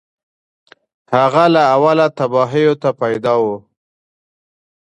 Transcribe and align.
هغه 1.15 1.43
له 1.53 1.63
اوله 1.75 2.07
تباهیو 2.17 2.73
ته 2.81 2.89
پیدا 3.01 3.35
و 3.43 3.45